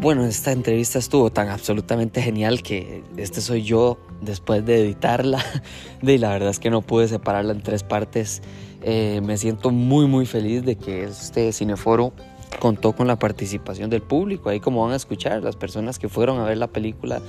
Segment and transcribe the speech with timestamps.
[0.00, 5.44] bueno, esta entrevista estuvo tan absolutamente genial que este soy yo después de editarla.
[6.02, 8.40] Y la verdad es que no pude separarla en tres partes.
[8.82, 12.12] Eh, me siento muy muy feliz de que este cineforo
[12.60, 14.48] contó con la participación del público.
[14.48, 17.20] Ahí como van a escuchar, las personas que fueron a ver la película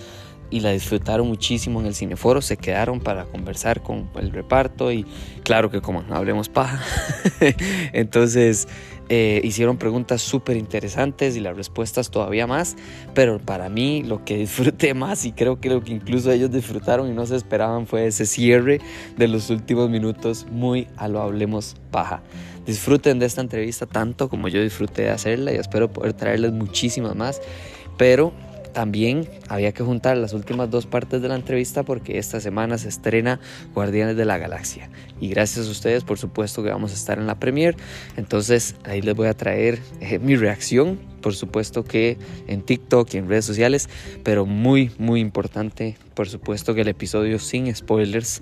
[0.51, 5.05] y la disfrutaron muchísimo en el cineforo, se quedaron para conversar con el reparto y
[5.43, 6.81] claro que como hablemos paja.
[7.93, 8.67] Entonces
[9.11, 12.75] eh, hicieron preguntas súper interesantes y las respuestas todavía más,
[13.15, 17.09] pero para mí lo que disfruté más y creo que lo que incluso ellos disfrutaron
[17.09, 18.79] y no se esperaban fue ese cierre
[19.17, 22.21] de los últimos minutos muy a lo hablemos paja.
[22.67, 27.15] Disfruten de esta entrevista tanto como yo disfruté de hacerla y espero poder traerles muchísimas
[27.15, 27.41] más,
[27.97, 28.31] pero
[28.73, 32.89] también había que juntar las últimas dos partes de la entrevista porque esta semana se
[32.89, 33.39] estrena
[33.73, 34.89] Guardianes de la Galaxia.
[35.19, 37.75] Y gracias a ustedes, por supuesto, que vamos a estar en la premier.
[38.17, 43.17] Entonces ahí les voy a traer eh, mi reacción por supuesto que en TikTok y
[43.17, 43.89] en redes sociales,
[44.23, 48.41] pero muy, muy importante, por supuesto que el episodio sin spoilers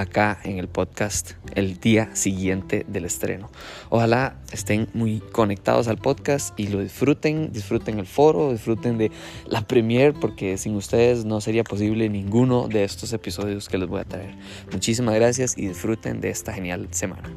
[0.00, 3.50] acá en el podcast el día siguiente del estreno.
[3.90, 9.10] Ojalá estén muy conectados al podcast y lo disfruten, disfruten el foro, disfruten de
[9.46, 14.00] la premiere, porque sin ustedes no sería posible ninguno de estos episodios que les voy
[14.00, 14.36] a traer.
[14.72, 17.28] Muchísimas gracias y disfruten de esta genial semana.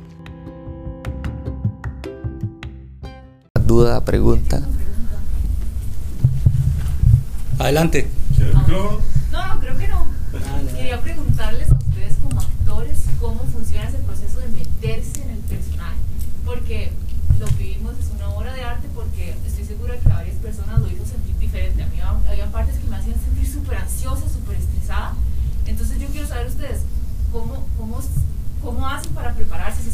[3.66, 4.62] Duda, pregunta.
[7.58, 8.08] Adelante.
[8.68, 9.00] No,
[9.32, 10.06] no, creo que no.
[10.76, 11.68] Quería preguntarles
[13.22, 15.96] cómo funciona ese proceso de meterse en el personaje.
[16.44, 16.92] Porque
[17.40, 20.88] lo que vimos es una obra de arte porque estoy segura que varias personas lo
[20.90, 21.84] hizo sentir diferente.
[21.84, 25.14] A mí había partes que me hacían sentir súper ansiosa, súper estresada.
[25.68, 26.82] Entonces yo quiero saber ustedes
[27.32, 28.02] cómo, cómo
[28.64, 29.90] ¿Cómo hacen para prepararse si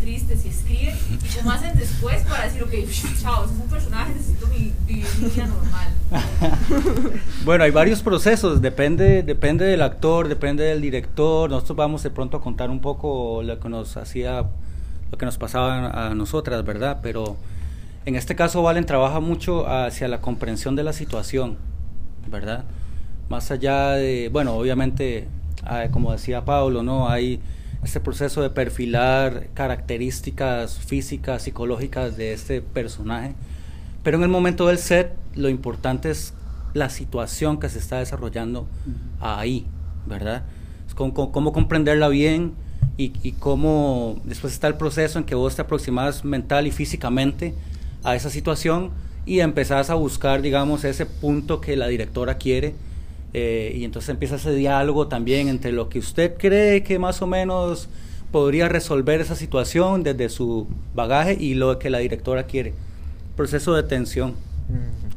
[0.00, 0.96] escuchan música triste, si escriben?
[1.10, 2.72] ¿Y cómo hacen después para decir, ok,
[3.20, 4.94] chao, es un personaje, necesito vivir mi
[5.28, 5.88] vida normal?
[7.44, 11.50] bueno, hay varios procesos, depende, depende del actor, depende del director.
[11.50, 14.46] Nosotros vamos de pronto a contar un poco lo que nos hacía,
[15.10, 17.00] lo que nos pasaba a nosotras, ¿verdad?
[17.02, 17.36] Pero
[18.06, 21.58] en este caso Valen trabaja mucho hacia la comprensión de la situación,
[22.26, 22.64] ¿verdad?
[23.28, 25.28] Más allá de, bueno, obviamente,
[25.62, 27.08] ah, como decía Pablo, ¿no?
[27.08, 27.40] Hay
[27.82, 33.34] este proceso de perfilar características físicas, psicológicas de este personaje.
[34.02, 36.34] Pero en el momento del set, lo importante es
[36.74, 38.66] la situación que se está desarrollando
[39.20, 39.66] ahí,
[40.06, 40.44] ¿verdad?
[40.86, 42.52] Es cómo, cómo comprenderla bien
[42.96, 47.54] y, y, cómo después está el proceso en que vos te aproximas mental y físicamente
[48.04, 48.90] a esa situación
[49.26, 52.74] y empezás a buscar, digamos, ese punto que la directora quiere
[53.32, 57.26] eh, y entonces empieza ese diálogo también entre lo que usted cree que más o
[57.26, 57.88] menos
[58.32, 62.74] podría resolver esa situación desde su bagaje y lo que la directora quiere.
[63.36, 64.34] Proceso de tensión.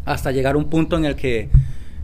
[0.06, 1.50] Hasta llegar a un punto en el que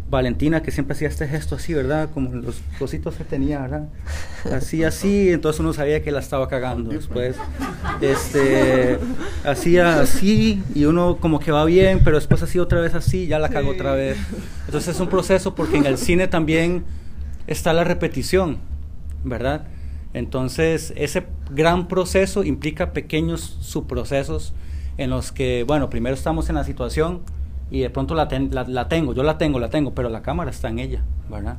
[0.10, 2.10] Valentina, que siempre hacía este gesto así, ¿verdad?
[2.14, 3.90] Como los cositos que tenía, ¿verdad?
[4.52, 6.92] Así, así, entonces uno sabía que la estaba cagando.
[6.92, 7.36] Después,
[8.02, 9.00] este,
[9.44, 13.40] hacía así y uno como que va bien, pero después hacía otra vez así, ya
[13.40, 14.18] la cagó otra vez.
[14.66, 16.84] Entonces es un proceso porque en el cine también
[17.48, 18.58] está la repetición,
[19.24, 19.68] ¿verdad?
[20.14, 24.54] Entonces ese gran proceso implica pequeños subprocesos
[24.98, 27.22] en los que, bueno, primero estamos en la situación,
[27.72, 28.28] y de pronto la,
[28.68, 31.58] la, tengo, yo la tengo, la tengo, pero la cámara está en ella, ¿verdad?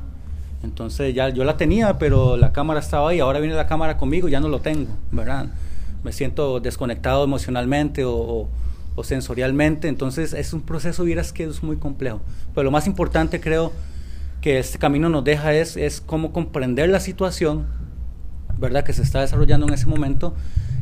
[0.63, 4.27] Entonces ya yo la tenía, pero la cámara estaba ahí, ahora viene la cámara conmigo
[4.27, 5.47] ya no lo tengo, ¿verdad?
[6.03, 8.49] Me siento desconectado emocionalmente o,
[9.03, 12.21] sensorialmente, entonces es un proceso, vieras que es muy complejo.
[12.53, 13.73] Pero lo más importante creo
[14.41, 17.65] que este camino nos deja es, es cómo comprender la situación,
[18.59, 18.83] ¿verdad?
[18.83, 20.35] Que se está desarrollando en ese momento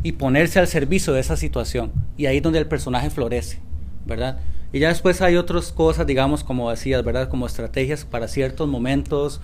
[0.03, 1.94] y ponerse al servicio de esa situación.
[2.18, 3.59] Y ahí es donde el personaje florece,
[4.06, 4.40] ¿verdad?
[4.72, 7.30] Y ya después hay otras cosas, digamos, como decías, ¿verdad?
[7.30, 9.41] Como estrategias para ciertos momentos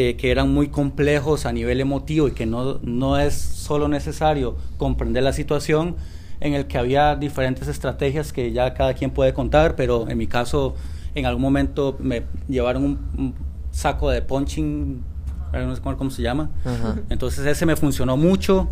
[0.00, 4.56] eh, que eran muy complejos a nivel emotivo y que no, no es solo necesario
[4.76, 5.96] comprender la situación,
[6.38, 10.28] en el que había diferentes estrategias que ya cada quien puede contar, pero en mi
[10.28, 10.76] caso,
[11.16, 13.34] en algún momento me llevaron un,
[13.72, 15.02] saco de punching,
[15.52, 16.48] no sé cómo, se llama,
[17.10, 18.68] entonces ese me funcionó mucho.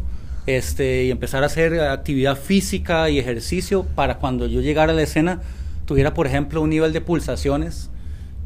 [0.46, 5.02] Este, y empezar a hacer actividad física y ejercicio para cuando yo llegara a la
[5.02, 5.40] escena
[5.86, 7.90] tuviera, por ejemplo, un nivel de pulsaciones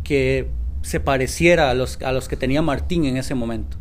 [0.03, 0.49] que
[0.83, 3.77] se pareciera a los, a los que tenía Martín en ese momento.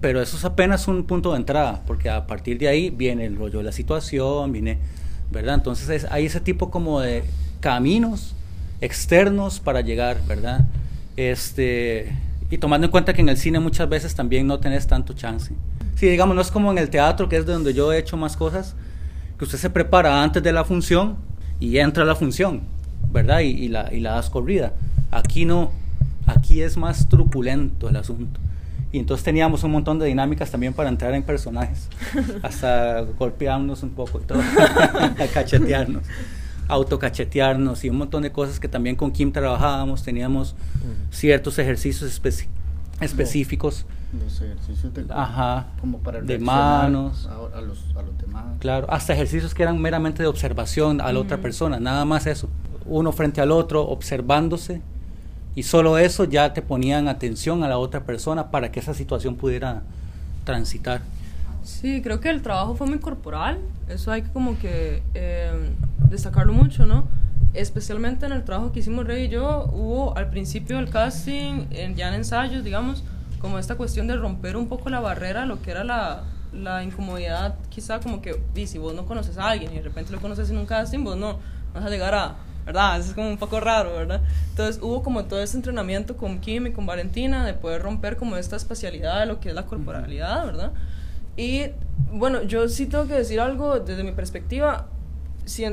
[0.00, 3.36] Pero eso es apenas un punto de entrada, porque a partir de ahí viene el
[3.36, 4.78] rollo de la situación, viene,
[5.30, 5.56] ¿verdad?
[5.56, 7.24] Entonces hay ese tipo como de
[7.60, 8.34] caminos
[8.80, 10.66] externos para llegar, ¿verdad?
[11.16, 12.12] Este,
[12.48, 15.52] y tomando en cuenta que en el cine muchas veces también no tenés tanto chance.
[15.96, 18.16] Sí, digamos, no es como en el teatro, que es de donde yo he hecho
[18.16, 18.76] más cosas,
[19.36, 21.16] que usted se prepara antes de la función
[21.58, 22.62] y entra a la función.
[23.10, 23.40] ¿verdad?
[23.40, 24.74] Y, y, la, y la das corrida.
[25.10, 25.72] Aquí no,
[26.28, 28.40] aquí es más truculento el asunto.
[28.90, 31.88] Y entonces teníamos un montón de dinámicas también para entrar en personajes,
[32.42, 34.40] hasta golpearnos un poco todo,
[35.34, 36.04] cachetearnos,
[36.68, 40.54] autocachetearnos y un montón de cosas que también con Kim trabajábamos, teníamos
[41.10, 42.20] ciertos ejercicios
[43.00, 43.84] específicos.
[44.24, 47.26] Los ejercicios de, Ajá, como para de manos.
[47.26, 48.44] A, los, a, los, demás.
[48.58, 52.48] Claro, hasta ejercicios que eran meramente de observación a la otra persona, nada más eso.
[52.86, 54.80] Uno frente al otro, observándose
[55.58, 59.34] y solo eso ya te ponían atención a la otra persona para que esa situación
[59.34, 59.82] pudiera
[60.44, 61.00] transitar.
[61.64, 63.58] Sí, creo que el trabajo fue muy corporal,
[63.88, 65.50] eso hay que como que eh,
[66.10, 67.08] destacarlo mucho, ¿no?
[67.54, 71.96] Especialmente en el trabajo que hicimos Rey y yo, hubo al principio del casting, en,
[71.96, 73.02] ya en ensayos, digamos,
[73.40, 76.22] como esta cuestión de romper un poco la barrera, lo que era la,
[76.52, 80.12] la incomodidad, quizá como que, y si vos no conoces a alguien y de repente
[80.12, 81.40] lo conoces en un casting, vos no
[81.74, 82.36] vas a llegar a
[82.68, 83.00] ¿verdad?
[83.00, 84.20] es como un poco raro, ¿verdad?
[84.50, 88.36] Entonces hubo como todo ese entrenamiento con Kim y con Valentina de poder romper como
[88.36, 90.72] esta espacialidad de lo que es la corporalidad, ¿verdad?
[91.34, 91.62] Y
[92.12, 94.86] bueno, yo sí tengo que decir algo desde mi perspectiva,
[95.46, 95.64] si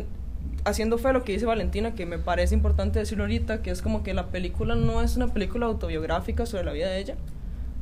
[0.63, 4.01] haciendo fe lo que dice Valentina, que me parece importante decirlo ahorita, que es como
[4.01, 7.15] que la película no es una película autobiográfica sobre la vida de ella,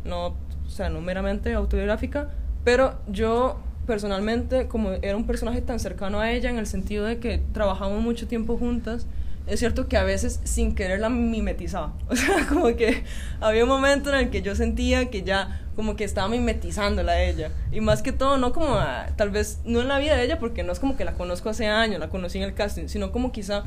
[0.05, 0.29] no,
[0.65, 2.31] o sea, no meramente autobiográfica,
[2.63, 7.19] pero yo personalmente, como era un personaje tan cercano a ella en el sentido de
[7.19, 9.05] que trabajamos mucho tiempo juntas,
[9.45, 11.93] es cierto que a veces sin querer la mimetizaba.
[12.09, 13.03] O sea, como que
[13.41, 17.23] había un momento en el que yo sentía que ya como que estaba mimetizándola a
[17.23, 17.51] ella.
[17.71, 18.77] Y más que todo, no como
[19.17, 21.49] tal vez, no en la vida de ella, porque no es como que la conozco
[21.49, 23.63] hace años, la conocí en el casting, sino como quizá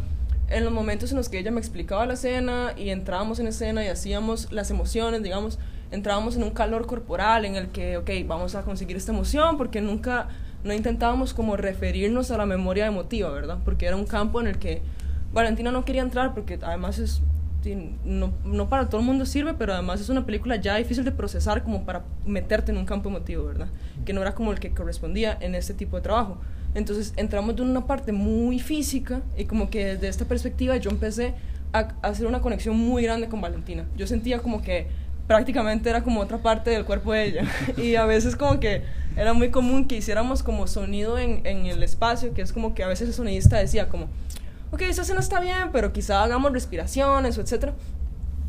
[0.48, 3.84] en los momentos en los que ella me explicaba la escena y entrábamos en escena
[3.84, 5.58] y hacíamos las emociones, digamos,
[5.90, 9.80] entrábamos en un calor corporal en el que, ok, vamos a conseguir esta emoción porque
[9.80, 10.28] nunca,
[10.64, 13.58] no intentábamos como referirnos a la memoria emotiva, ¿verdad?
[13.64, 14.82] Porque era un campo en el que
[15.32, 17.22] Valentina no quería entrar porque además es,
[18.04, 21.12] no, no para todo el mundo sirve, pero además es una película ya difícil de
[21.12, 23.68] procesar como para meterte en un campo emotivo, ¿verdad?
[24.04, 26.38] Que no era como el que correspondía en este tipo de trabajo.
[26.74, 31.34] Entonces entramos de una parte muy física y como que desde esta perspectiva yo empecé
[31.72, 33.86] a hacer una conexión muy grande con Valentina.
[33.96, 34.88] Yo sentía como que
[35.26, 37.44] prácticamente era como otra parte del cuerpo de ella.
[37.76, 38.82] Y a veces como que
[39.16, 42.84] era muy común que hiciéramos como sonido en, en el espacio, que es como que
[42.84, 44.08] a veces el sonidista decía como,
[44.70, 47.74] ok, esa escena está bien, pero quizá hagamos respiraciones o etcétera.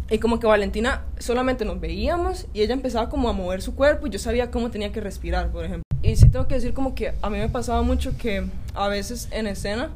[0.09, 4.07] Y como que Valentina solamente nos veíamos y ella empezaba como a mover su cuerpo
[4.07, 5.83] y yo sabía cómo tenía que respirar, por ejemplo.
[6.01, 9.27] Y sí tengo que decir como que a mí me pasaba mucho que a veces
[9.31, 9.89] en escena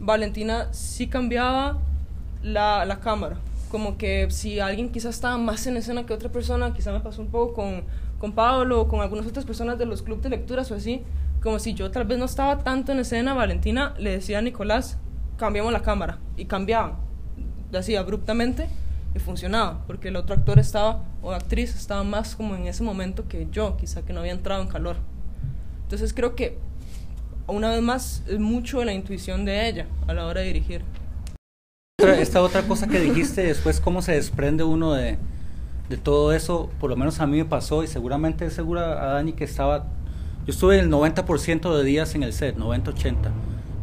[0.00, 1.78] Valentina sí cambiaba
[2.42, 3.36] la, la cámara
[3.70, 7.22] como que si alguien quizás estaba más en escena que otra persona, quizá me pasó
[7.22, 7.84] un poco con,
[8.18, 11.02] con Pablo o con algunas otras personas de los clubes de lecturas o así,
[11.42, 14.98] como si yo tal vez no estaba tanto en escena, Valentina le decía a Nicolás,
[15.36, 16.94] cambiamos la cámara, y cambiaban,
[17.72, 18.68] así abruptamente,
[19.14, 23.28] y funcionaba, porque el otro actor estaba, o actriz, estaba más como en ese momento
[23.28, 24.96] que yo, quizá que no había entrado en calor.
[25.82, 26.58] Entonces creo que,
[27.46, 30.82] una vez más, es mucho de la intuición de ella a la hora de dirigir
[32.04, 35.16] esta otra cosa que dijiste después, cómo se desprende uno de,
[36.02, 39.44] todo eso, por lo menos a mí me pasó y seguramente segura a Dani que
[39.44, 39.86] estaba,
[40.46, 43.30] yo estuve el 90% de días en el set, 90-80,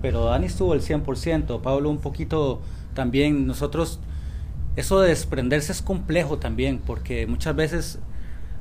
[0.04, 2.62] pero Dani estuvo el 100%, Pablo un poquito
[2.93, 4.00] también, nosotros,
[4.75, 7.98] eso de desprenderse es complejo también, porque muchas veces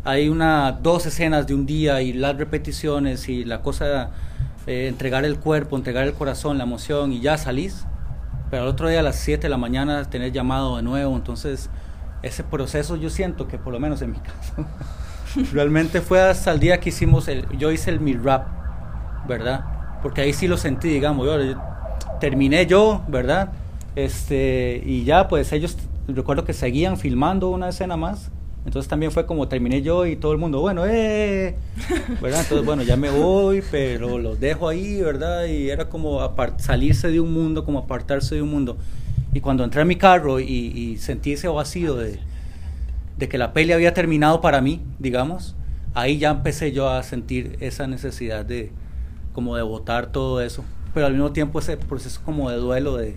[0.05, 4.13] hay una, dos escenas de un día y las repeticiones y la cosa,
[4.67, 7.85] eh, entregar el cuerpo, entregar el corazón, la emoción y ya salís
[8.53, 11.71] pero al otro día a las 7 de la mañana tener llamado de nuevo, entonces
[12.21, 14.67] ese proceso yo siento que por lo menos en mi caso,
[15.55, 18.47] realmente fue hasta el día que hicimos, el, yo hice el mi rap,
[19.27, 19.65] ¿verdad?
[20.03, 21.59] Porque ahí sí lo sentí, digamos, yo,
[22.21, 23.53] terminé yo, ¿verdad?
[23.97, 28.31] Este, y ya pues ellos, recuerdo que seguían filmando una escena más,
[28.65, 31.57] entonces también fue como terminé yo y todo el mundo, bueno, eh,
[32.21, 32.43] ¿verdad?
[32.43, 35.47] Entonces, bueno, ya me voy, pero los dejo ahí, ¿verdad?
[35.47, 36.21] Y era como
[36.59, 38.77] salirse de un mundo, como apartarse de un mundo.
[39.35, 42.21] Y cuando entré a mi carro y, sentí ese vacío de,
[43.19, 45.57] de que la peli había terminado para mí, digamos,
[45.95, 48.71] ahí ya empecé yo a sentir esa necesidad de
[49.33, 50.65] como de botar todo eso.
[50.95, 53.17] Pero al mismo tiempo ese proceso como de duelo de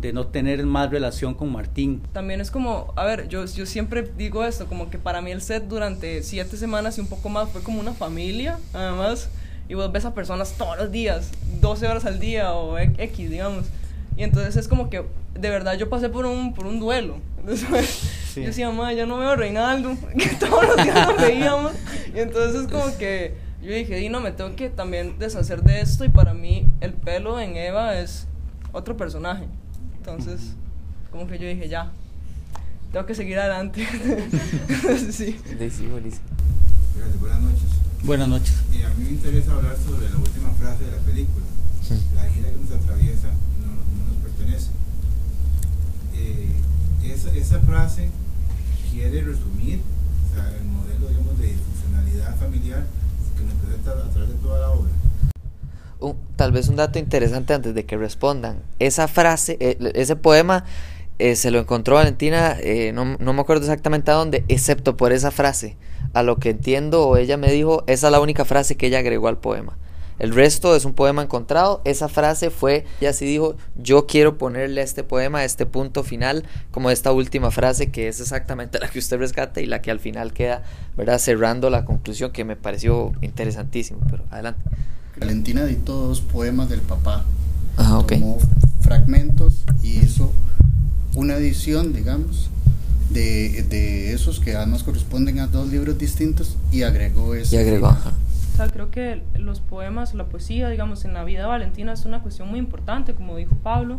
[0.00, 2.02] de no tener más relación con Martín.
[2.12, 5.40] También es como, a ver, yo, yo siempre digo esto, como que para mí el
[5.40, 9.30] set durante siete semanas y un poco más fue como una familia, además,
[9.68, 13.66] y vos ves a personas todos los días, 12 horas al día o X, digamos.
[14.16, 17.18] Y entonces es como que, de verdad, yo pasé por un, por un duelo.
[17.46, 21.72] Entonces, yo decía, mamá, ya no veo a Reinaldo, que todos los días nos veíamos.
[22.12, 25.80] Y entonces es como que yo dije, y no, me tengo que también deshacer de
[25.80, 26.04] esto.
[26.04, 28.26] Y para mí, el pelo en Eva es
[28.72, 29.46] otro personaje.
[30.08, 30.52] Entonces,
[31.10, 31.90] como que yo dije, ya,
[32.92, 33.84] tengo que seguir adelante.
[35.10, 35.34] sí.
[35.34, 36.22] Sí, buenísimo.
[36.96, 37.68] Gracias, buenas noches.
[38.04, 38.54] Buenas noches.
[38.72, 41.44] Eh, a mí me interesa hablar sobre la última frase de la película.
[42.14, 44.70] La gira que nos atraviesa no, no nos pertenece.
[46.14, 46.52] Eh,
[47.02, 48.08] esa, esa frase
[48.92, 49.80] quiere resumir
[50.30, 52.86] o sea, el modelo digamos, de funcionalidad familiar
[53.36, 54.90] que nos presenta a través de toda la obra.
[56.00, 58.62] Un- tal vez un dato interesante antes de que respondan.
[58.78, 60.64] Esa frase, eh, ese poema
[61.18, 65.12] eh, se lo encontró Valentina, eh, no, no me acuerdo exactamente a dónde, excepto por
[65.12, 65.76] esa frase.
[66.12, 69.28] A lo que entiendo, ella me dijo, esa es la única frase que ella agregó
[69.28, 69.78] al poema.
[70.18, 71.82] El resto es un poema encontrado.
[71.84, 76.44] Esa frase fue, ella sí dijo, yo quiero ponerle a este poema este punto final,
[76.70, 80.00] como esta última frase que es exactamente la que usted rescata y la que al
[80.00, 80.62] final queda,
[80.96, 81.18] ¿verdad?
[81.18, 84.00] Cerrando la conclusión que me pareció interesantísimo.
[84.10, 84.60] Pero adelante.
[85.18, 87.24] Valentina editó dos poemas del papá.
[87.76, 88.12] Ah, ok.
[88.12, 88.38] Tomó
[88.80, 90.32] fragmentos y hizo
[91.14, 92.50] una edición, digamos,
[93.10, 97.56] de, de esos que además corresponden a dos libros distintos y agregó ese.
[97.56, 98.12] Y agregó, ajá.
[98.52, 102.04] O sea, creo que los poemas, la poesía, digamos, en la vida de Valentina es
[102.04, 103.98] una cuestión muy importante, como dijo Pablo.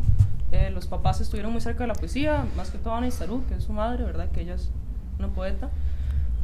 [0.51, 3.55] Eh, los papás estuvieron muy cerca de la poesía, más que todo Ana Isarú, que
[3.55, 4.29] es su madre, ¿verdad?
[4.31, 4.69] Que ella es
[5.19, 5.69] una poeta.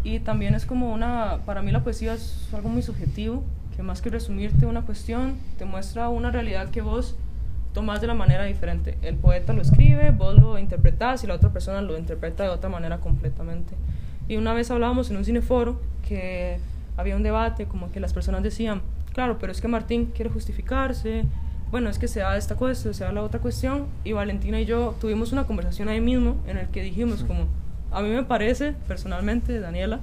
[0.04, 3.44] Y también es como una, para mí la poesía es algo muy subjetivo,
[3.76, 7.16] que más que resumirte una cuestión, te muestra una realidad que vos
[7.74, 8.98] tomás de la manera diferente.
[9.02, 12.70] El poeta lo escribe, vos lo interpretás y la otra persona lo interpreta de otra
[12.70, 13.76] manera completamente.
[14.28, 16.60] Y una vez hablábamos en un cineforo que
[16.96, 18.82] había un debate como que las personas decían,
[19.14, 21.26] claro, pero es que Martín quiere justificarse,
[21.72, 24.66] bueno, es que se da esta cuestión, se da la otra cuestión, y Valentina y
[24.66, 27.48] yo tuvimos una conversación ahí mismo en el que dijimos como,
[27.92, 30.00] a mí me parece, personalmente, Daniela,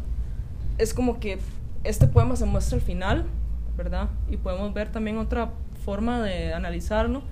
[0.79, 1.39] es como que
[1.85, 3.25] este poema se muestra al final,
[4.31, 5.51] Y podemos ver también otra
[5.85, 7.23] forma de analizarlo,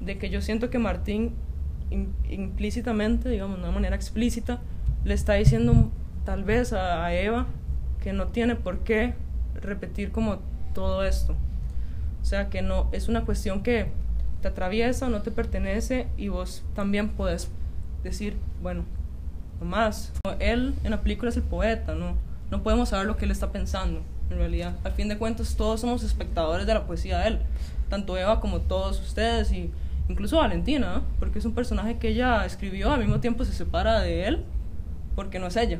[0.00, 1.32] de que yo siento que Martín
[1.90, 4.58] im- implícitamente, digamos, de una manera explícita,
[5.04, 5.90] le está diciendo
[6.24, 7.46] tal vez a, Eva
[8.02, 9.14] que no tiene por qué
[9.60, 10.38] repetir como
[10.74, 11.36] todo esto.
[12.20, 13.90] O sea, que no es una cuestión que
[14.40, 17.48] te atraviesa, no te pertenece y vos también puedes
[18.02, 18.84] decir, bueno,
[19.60, 20.12] no más.
[20.40, 22.14] Él en la película es el poeta, ¿no?
[22.50, 24.00] No podemos saber lo que él está pensando,
[24.32, 24.74] en realidad.
[24.84, 27.38] Al fin de cuentas, todos somos espectadores de la poesía de él.
[27.88, 29.70] Tanto Eva como todos ustedes y
[30.08, 34.26] incluso Valentina, porque es un personaje que ella escribió, al mismo tiempo se separa de
[34.26, 34.44] él
[35.14, 35.78] porque no es ella.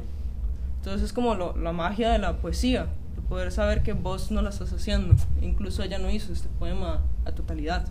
[0.78, 4.42] Entonces es como lo- la magia de la poesía, de poder saber que vos no
[4.42, 5.14] la estás haciendo.
[5.40, 7.86] Incluso ella no hizo este poema a totalidad.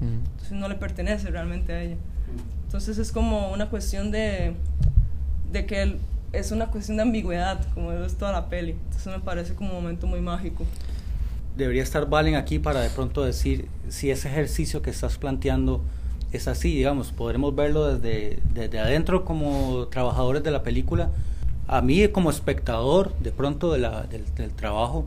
[0.00, 1.96] Entonces no le pertenece realmente a ella.
[2.66, 4.54] Entonces es como una cuestión de,
[5.52, 5.98] de que él-
[6.32, 8.72] es una cuestión de ambigüedad, como es toda la peli.
[8.72, 10.64] Entonces me parece como un momento muy mágico.
[11.56, 15.82] Debería estar Valen aquí para de pronto decir si ese ejercicio que estás planteando
[16.32, 21.10] es así, digamos, podremos verlo desde, desde adentro como trabajadores de la película.
[21.68, 25.04] A mí como espectador, de pronto de la- del, del trabajo,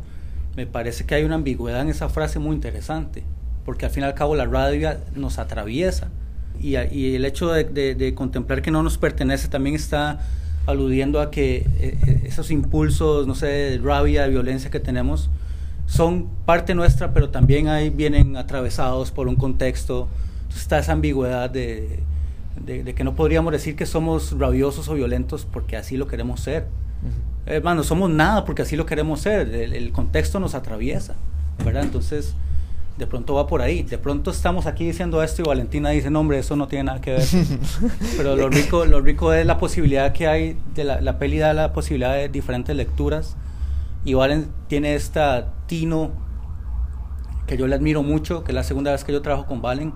[0.56, 3.24] me parece que hay una ambigüedad en esa frase muy interesante,
[3.66, 6.10] porque al fin y al cabo la rabia nos atraviesa
[6.62, 10.20] y, y el hecho de, de- de contemplar que no nos pertenece también está
[10.66, 15.30] aludiendo a que eh, eh, esos impulsos, no sé, de rabia, de violencia que tenemos,
[15.86, 20.08] son parte nuestra, pero también ahí vienen atravesados por un contexto.
[20.42, 22.00] Entonces está esa ambigüedad de,
[22.66, 26.40] de- de que no podríamos decir que somos rabiosos o violentos porque así lo queremos
[26.40, 26.64] ser.
[26.64, 27.52] Ujú.
[27.54, 29.50] Hermano, somos nada porque así lo queremos ser.
[29.54, 31.14] El, el contexto nos atraviesa,
[31.64, 31.84] ¿verdad?
[31.84, 32.34] Entonces,
[32.98, 33.84] de pronto va por ahí.
[33.84, 37.02] De pronto estamos aquí diciendo esto y Valentina dice, no, hombre, eso no tiene nada
[37.02, 37.28] que ver.
[38.18, 41.54] Pero lo rico, lo rico es la posibilidad que hay, de la, la peli da
[41.54, 43.36] la posibilidad de diferentes lecturas.
[44.04, 46.12] Y Valen tiene esta tino
[47.48, 49.94] que yo le admiro mucho, que es la segunda vez que yo trabajo con Valen,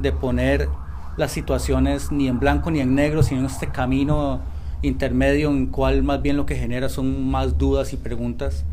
[0.00, 0.68] de poner
[1.16, 4.40] las situaciones ni en blanco ni en negro, sino en este camino
[4.82, 8.64] intermedio en cual más bien lo que genera son más dudas y preguntas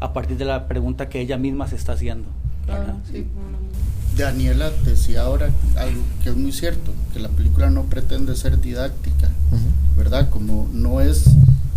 [0.00, 2.28] a partir de la pregunta que ella misma se está haciendo.
[2.68, 3.26] Ah, sí,
[4.16, 9.30] Daniela decía ahora algo que es muy cierto, que la película no pretende ser didáctica.
[9.96, 10.28] ¿verdad?
[10.30, 11.26] Como no es,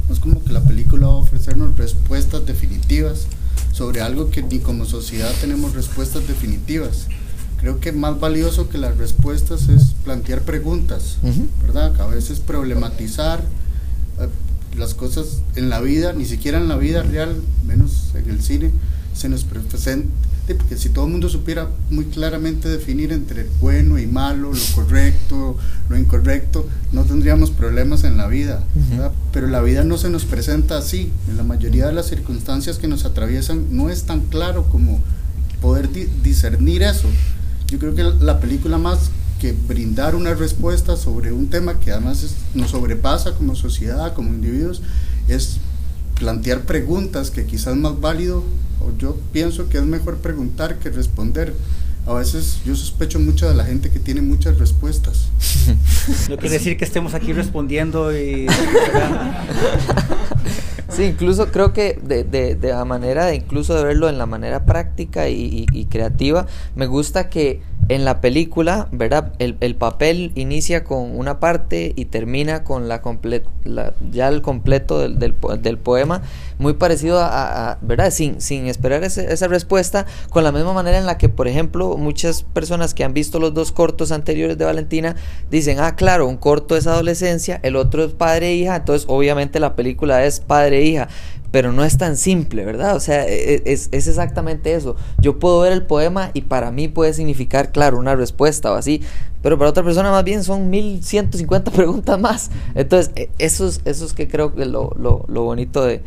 [0.07, 3.25] no es como que la película va a ofrecernos respuestas definitivas
[3.71, 7.07] sobre algo que ni como sociedad tenemos respuestas definitivas.
[7.59, 11.17] Creo que más valioso que las respuestas es plantear preguntas.
[11.61, 11.99] ¿verdad?
[12.01, 13.41] A veces problematizar
[14.19, 14.27] eh,
[14.81, 17.35] las cosas en la vida, ni siquiera en la vida real,
[17.65, 18.71] menos en el cine,
[19.13, 20.09] se nos presenta,
[20.57, 25.55] porque si todo el mundo supiera muy claramente definir entre bueno y malo, lo correcto,
[25.87, 28.61] lo incorrecto, no tendríamos problemas en la vida.
[29.31, 32.87] Pero la vida no se nos presenta así, en la mayoría de las circunstancias que
[32.89, 34.99] nos atraviesan no es tan claro como
[35.61, 37.07] poder di- discernir eso.
[37.67, 42.21] Yo creo que la película más que brindar una respuesta sobre un tema que además
[42.23, 44.83] es- nos sobrepasa como sociedad, como individuos,
[45.27, 45.57] es
[46.19, 48.43] plantear preguntas que quizás más válido,
[48.79, 51.55] o yo pienso que es mejor preguntar que responder.
[52.07, 55.27] A veces yo sospecho mucho de la gente que tiene muchas respuestas.
[56.29, 58.47] No quiere decir que estemos aquí respondiendo y...
[60.89, 64.65] Sí, incluso creo que de, de, de la manera incluso de verlo en la manera
[64.65, 69.33] práctica y, y- y creativa, me gusta que en la película, ¿verdad?
[69.39, 73.43] El, el papel inicia con una parte y termina con la, comple-
[74.11, 76.21] ya el completo del, del, po- del poema,
[76.57, 78.11] muy parecido a- ¿verdad?
[78.11, 81.97] Sin, sin esperar ese- esa respuesta, con la misma manera en la que, por ejemplo,
[81.97, 85.15] muchas personas que han visto los dos cortos anteriores de Valentina
[85.49, 89.59] dicen, ah, claro, un corto es adolescencia, el otro es padre e hija, entonces obviamente
[89.59, 91.07] la película es padre e hija.
[91.51, 92.95] Pero no es tan simple, ¿verdad?
[92.95, 94.95] O sea, e- e- es, es exactamente eso.
[95.19, 99.01] Yo puedo ver el poema y para mí puede significar, claro, una respuesta o así,
[99.41, 102.51] pero para otra persona más bien son 1150 preguntas más.
[102.75, 106.01] Entonces, e- eso es, eso es que creo que lo, lo, lo bonito de,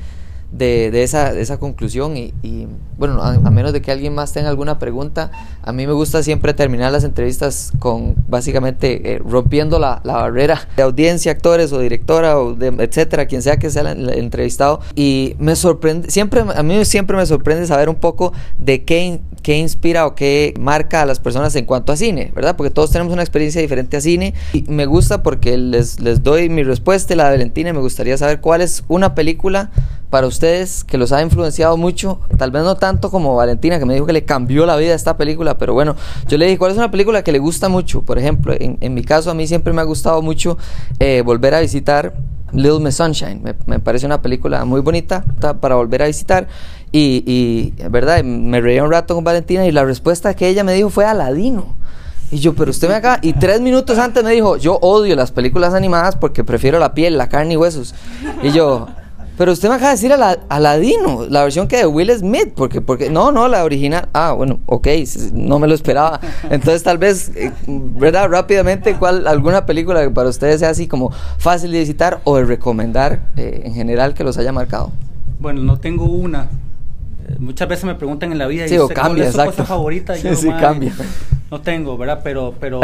[0.56, 4.48] de, esa, de esa conclusión y, y, bueno, a, menos de que alguien más tenga
[4.48, 5.30] alguna pregunta,
[5.62, 10.68] a mí me gusta siempre terminar las entrevistas con básicamente eh, rompiendo la, la barrera
[10.76, 14.80] de audiencia, actores o directora o de, etcétera, quien sea que sea el, el entrevistado
[14.94, 19.58] y me sorprende, siempre, a mí siempre me sorprende saber un poco de qué, qué
[19.58, 22.56] inspira o qué marca a las personas en cuanto a cine, ¿verdad?
[22.56, 26.48] Porque todos tenemos una experiencia diferente a cine y me gusta porque les, les doy
[26.48, 29.70] mi respuesta la de Valentina y me gustaría saber cuál es una película
[30.14, 33.94] para ustedes que los ha influenciado mucho, tal vez no tanto como Valentina que me
[33.94, 35.96] dijo que le cambió la vida esta película, pero bueno,
[36.28, 38.00] yo le dije, ¿cuál es una película que le gusta mucho?
[38.02, 40.56] Por ejemplo, en, en mi caso a mí siempre me ha gustado mucho
[41.00, 42.14] eh, volver a visitar
[42.52, 46.46] Little Miss Sunshine, me, parece una película muy bonita ta- para volver a visitar
[46.92, 50.74] y, y, verdad, me reí un rato con Valentina y la respuesta que ella me
[50.74, 51.74] dijo fue Aladino.
[52.30, 53.18] Y yo, pero usted me acaba.
[53.20, 57.18] Y tres minutos antes me dijo, yo odio las películas animadas porque prefiero la piel,
[57.18, 57.96] la carne y huesos.
[58.44, 58.86] Y yo,
[59.36, 62.80] pero usted me acaba de decir Ala- Aladino, la versión que de Will Smith, porque,
[62.80, 64.08] porque, no, no, la original.
[64.12, 64.88] Ah, bueno, ok,
[65.32, 66.20] no me lo esperaba.
[66.50, 68.28] Entonces, tal vez, eh, ¿verdad?
[68.28, 72.44] Rápidamente, ¿cuál, alguna película que para ustedes sea así como fácil de visitar o de
[72.44, 74.92] recomendar eh, en general que los haya marcado?
[75.40, 76.48] Bueno, no tengo una.
[77.28, 79.38] Eh, Muchas veces me preguntan en la vida Sí, ¿y o usted cuál es su
[79.44, 80.16] cosa favorita?
[80.18, 80.92] Y yo, Sí, "Mae, cambia.
[81.50, 82.20] No tengo, ¿verdad?
[82.22, 82.80] Pero, pero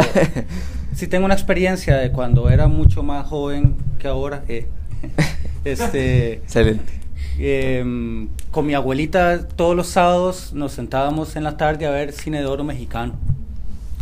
[0.95, 4.43] sí tengo una experiencia de cuando era mucho más joven que ahora.
[4.47, 4.67] eh,
[5.65, 6.99] este, Excelente.
[7.39, 12.39] em, con mi abuelita todos los sábados nos sentábamos en la tarde a ver cine
[12.39, 13.13] de oro mexicano.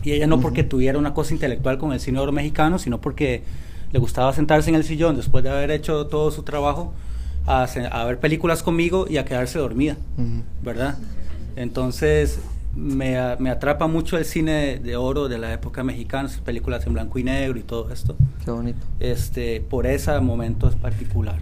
[0.04, 3.02] Y ella no porque tuviera una cosa intelectual con el cine de oro mexicano, sino
[3.02, 3.44] porque
[3.92, 6.94] le gustaba sentarse en el sillón después de haber hecho todo su trabajo
[7.46, 9.98] a, a ver películas conmigo y a quedarse dormida.
[10.64, 10.98] ¿verdad?
[11.56, 12.40] Entonces
[12.76, 16.86] me, a- me atrapa mucho el cine de, oro de la época mexicana, esas películas
[16.88, 18.80] en blanco y negro y todo esto, Qué bonito.
[19.00, 21.38] este, por ese momento es particular.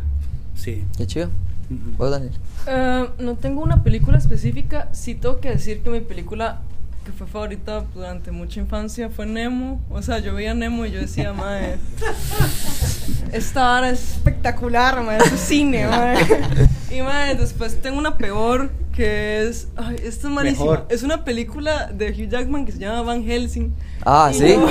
[0.55, 0.83] Sí.
[0.97, 1.29] Qué chido.
[1.69, 1.97] Ujú.
[1.97, 2.31] ¿Vos, Daniel?
[2.67, 4.89] Eh, no tengo una película específica.
[4.93, 6.61] Sí tengo que decir que mi película
[7.05, 9.81] que fue favorita durante mucha infancia fue Nemo.
[9.89, 11.77] O sea, yo veía Nemo y yo decía, madre,
[13.31, 16.19] esta vara es espectacular, madre, es cine, madre.
[16.89, 20.63] Y madre, después tengo una peor que es, ay, esta es malísima.
[20.71, 20.85] Mejor.
[20.89, 23.75] Es una película de Hugh Jackman que se llama Van Helsing.
[24.05, 24.47] Ah, sí.
[24.55, 24.69] yo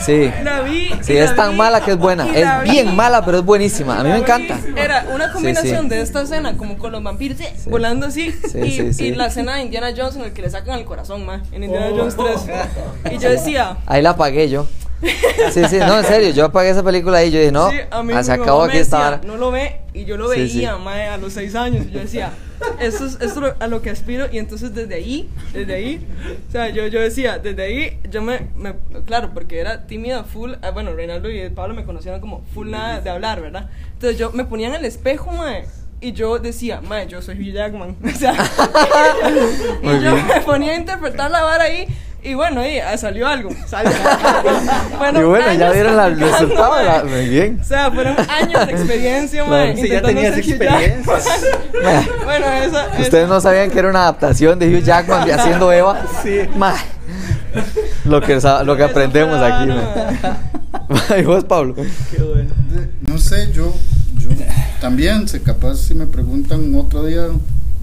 [0.00, 0.30] Sí.
[0.42, 0.90] La vi.
[1.02, 2.26] Sí, la es tan vi, mala que es buena.
[2.34, 2.96] Es bien vi.
[2.96, 4.00] mala, pero es buenísima.
[4.00, 4.58] A mí me encanta.
[4.74, 5.88] Era una combinación sí.
[5.90, 7.68] de esta escena, como con los vampiros eh, Sí.
[7.68, 9.04] volando así, Sí, y, sí, sí.
[9.08, 11.64] y la escena de Indiana Jones en el que le sacan el corazón, ma, en
[11.64, 11.98] Indiana Oh.
[11.98, 13.12] Jones 3.
[13.12, 14.66] Y yo decía, Ahí la apagué yo.
[15.52, 16.30] Sí, sí, no, en serio.
[16.30, 19.20] Yo apagué esa película y yo dije, no, sí, a ah, se acabó aquí esta.
[19.24, 20.80] No lo ve, y yo lo Sí, veía, sí.
[20.82, 21.86] ma, a los 6 años.
[21.86, 22.32] Y yo decía,
[22.80, 24.26] esto es, esto es lo- a lo que aspiro.
[24.30, 26.06] Y entonces desde ahí, desde ahí,
[26.48, 28.74] o sea, yo, yo decía, desde ahí, yo me, me-
[29.06, 30.52] claro, porque era tímida, full.
[30.62, 33.70] ah, bueno, Reinaldo y Pablo me conocieron como full nada de hablar, ¿verdad?
[33.92, 35.54] Entonces yo me ponía en el espejo, ma.
[36.00, 37.96] Y yo decía, ma, yo soy Hugh Jackman.
[38.04, 38.32] O sea,
[39.82, 40.26] y yo bien.
[40.26, 41.86] me ponía a interpretar la vara ahí.
[42.22, 43.50] Y bueno, ahí ah, salió algo.
[43.66, 43.92] Salió.
[44.92, 47.04] Y Fueron bueno, ya vieron la- el resultado.
[47.06, 47.60] Muy bien.
[47.60, 49.72] O sea, fueron años de experiencia, Claro.
[49.74, 51.02] mae, Sí, ya tenías experiencia.
[52.24, 55.72] bueno, esa, esa- Ustedes no sabían que era una adaptación de Hugh Jackman de haciendo
[55.72, 56.02] Eva.
[56.22, 56.40] Sí.
[56.56, 56.74] Ma.
[58.04, 59.68] Lo que, lo que aprendemos aquí.
[59.68, 60.38] vara,
[60.88, 61.18] ma.
[61.18, 61.74] ¿Y vos, Pablo?
[61.74, 62.50] Qué bueno.
[63.06, 63.72] No sé, yo,
[64.18, 64.28] yo
[64.80, 67.22] también, sé, capaz si me preguntan otro día,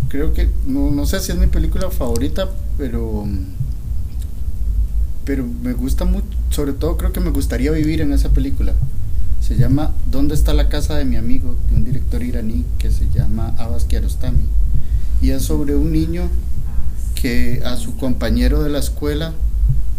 [0.09, 3.25] creo que, no, no sé si es mi película favorita, pero,
[5.25, 8.73] pero me gusta mucho, sobre todo creo que me gustaría vivir en esa película.
[9.41, 11.55] Se llama ¿Dónde está la casa de mi amigo?
[11.69, 14.43] de un director iraní que se llama Abbas Kiarostami.
[15.21, 16.29] Y es sobre un niño
[17.15, 19.33] que a su compañero de la escuela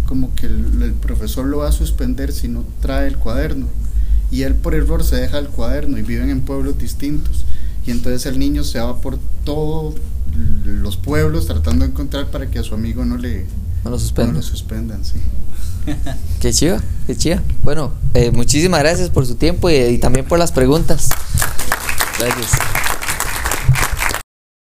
[0.07, 3.67] como que el, el profesor lo va a suspender si no trae el cuaderno.
[4.31, 7.45] Y él por error se deja el cuaderno y viven en pueblos distintos.
[7.87, 9.95] Y entonces el niño se va por todos
[10.65, 13.47] los pueblos tratando de encontrar para que a su amigo no le
[13.87, 14.35] No lo suspendan.
[14.35, 15.21] no lo suspendan, sí.
[16.41, 17.41] Qué chiva, qué chiva.
[17.63, 21.09] Bueno, eh, muchísimas gracias por su tiempo y, y también por las preguntas.
[22.19, 22.51] Gracias.